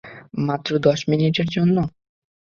[0.47, 1.77] মাত্র দশ মিনিটের জন্য।